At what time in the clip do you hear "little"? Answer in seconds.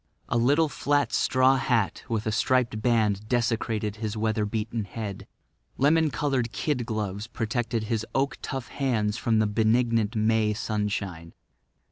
0.39-0.67